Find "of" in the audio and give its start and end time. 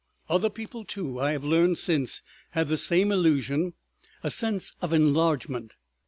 4.81-4.93